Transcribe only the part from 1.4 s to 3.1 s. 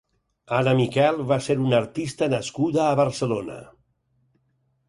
ser una artista nascuda a